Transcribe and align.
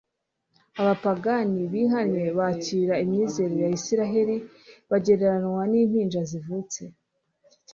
Abapagani 0.81 1.59
bihannye 1.71 2.25
bakakira 2.37 2.93
imyizerere 3.03 3.61
ya 3.65 3.73
Isiraeli, 3.77 4.35
bagereranywaga 4.89 5.63
n'impinja 5.71 6.21
zivutse. 6.29 6.81